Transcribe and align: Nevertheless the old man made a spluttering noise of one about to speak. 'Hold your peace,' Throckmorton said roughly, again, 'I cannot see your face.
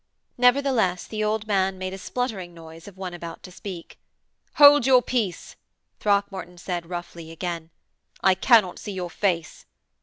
Nevertheless 0.35 1.05
the 1.05 1.23
old 1.23 1.45
man 1.45 1.77
made 1.77 1.93
a 1.93 1.97
spluttering 1.99 2.55
noise 2.55 2.87
of 2.87 2.97
one 2.97 3.13
about 3.13 3.43
to 3.43 3.51
speak. 3.51 3.99
'Hold 4.55 4.87
your 4.87 5.03
peace,' 5.03 5.55
Throckmorton 5.99 6.57
said 6.57 6.89
roughly, 6.89 7.29
again, 7.29 7.69
'I 8.23 8.33
cannot 8.33 8.79
see 8.79 8.93
your 8.93 9.11
face. 9.11 9.67